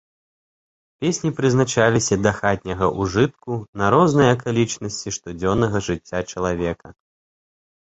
Песні 1.03 1.31
прызначаліся 1.39 2.15
да 2.25 2.31
хатняга 2.39 2.89
ўжытку 3.03 3.51
на 3.85 3.93
розныя 3.97 4.29
акалічнасці 4.41 5.09
штодзённага 5.21 5.77
жыцця 5.93 6.19
чалавека. 6.31 6.87